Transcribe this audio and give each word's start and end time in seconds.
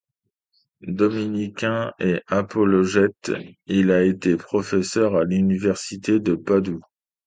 Dominicain 0.87 1.93
et 1.99 2.23
apologète, 2.25 3.31
il 3.67 3.91
a 3.91 4.01
été 4.01 4.35
professeur 4.35 5.15
à 5.15 5.25
l'université 5.25 6.19
de 6.19 6.33
Padoue. 6.33 6.81